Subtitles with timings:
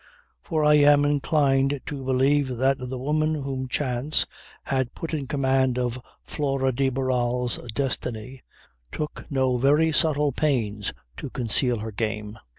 [0.41, 4.25] For I am inclined to believe that the woman whom chance
[4.63, 8.41] had put in command of Flora de Barral's destiny
[8.91, 12.39] took no very subtle pains to conceal her game.